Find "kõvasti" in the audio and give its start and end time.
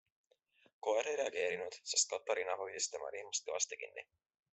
3.51-3.79